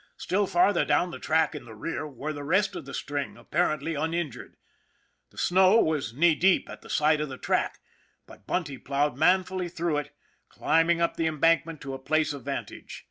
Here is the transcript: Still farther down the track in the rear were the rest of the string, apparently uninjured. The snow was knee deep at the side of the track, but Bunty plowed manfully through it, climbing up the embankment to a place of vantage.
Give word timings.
Still 0.17 0.47
farther 0.47 0.83
down 0.83 1.11
the 1.11 1.19
track 1.19 1.53
in 1.53 1.65
the 1.65 1.75
rear 1.75 2.07
were 2.07 2.33
the 2.33 2.43
rest 2.43 2.75
of 2.75 2.85
the 2.85 2.93
string, 2.95 3.37
apparently 3.37 3.93
uninjured. 3.93 4.55
The 5.29 5.37
snow 5.37 5.79
was 5.79 6.11
knee 6.11 6.33
deep 6.33 6.67
at 6.71 6.81
the 6.81 6.89
side 6.89 7.21
of 7.21 7.29
the 7.29 7.37
track, 7.37 7.77
but 8.25 8.47
Bunty 8.47 8.79
plowed 8.79 9.15
manfully 9.15 9.69
through 9.69 9.97
it, 9.97 10.15
climbing 10.49 11.01
up 11.01 11.17
the 11.17 11.27
embankment 11.27 11.81
to 11.81 11.93
a 11.93 11.99
place 11.99 12.33
of 12.33 12.43
vantage. 12.45 12.99